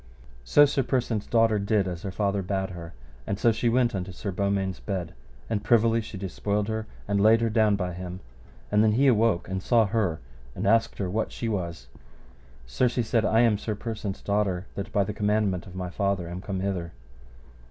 So 0.43 0.65
Sir 0.65 0.81
Persant's 0.81 1.27
daughter 1.27 1.59
did 1.59 1.87
as 1.87 2.01
her 2.01 2.09
father 2.09 2.41
bade 2.41 2.71
her, 2.71 2.93
and 3.27 3.37
so 3.37 3.51
she 3.51 3.69
went 3.69 3.93
unto 3.93 4.11
Sir 4.11 4.31
Beaumains' 4.31 4.79
bed, 4.79 5.13
and 5.47 5.63
privily 5.63 6.01
she 6.01 6.17
dispoiled 6.17 6.69
her, 6.69 6.87
and 7.07 7.21
laid 7.21 7.39
her 7.41 7.51
down 7.51 7.75
by 7.75 7.93
him, 7.93 8.19
and 8.71 8.83
then 8.83 8.93
he 8.93 9.05
awoke 9.05 9.47
and 9.47 9.61
saw 9.61 9.85
her, 9.85 10.19
and 10.55 10.65
asked 10.65 10.97
her 10.97 11.07
what 11.07 11.31
she 11.31 11.47
was. 11.47 11.85
Sir, 12.65 12.89
she 12.89 13.03
said, 13.03 13.25
I 13.25 13.41
am 13.41 13.59
Sir 13.59 13.75
Persant's 13.75 14.23
daughter, 14.23 14.65
that 14.73 14.91
by 14.91 15.03
the 15.03 15.13
commandment 15.13 15.67
of 15.67 15.75
my 15.75 15.91
father 15.91 16.27
am 16.27 16.41
come 16.41 16.61
hither. 16.61 16.93